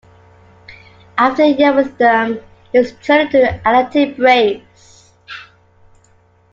After 1.15 1.43
a 1.43 1.49
year 1.49 1.73
with 1.75 1.95
them, 1.99 2.39
he 2.71 2.79
was 2.79 2.93
traded 2.93 3.31
to 3.33 3.37
the 3.37 3.49
Atlanta 3.67 4.11
Braves. 4.15 5.11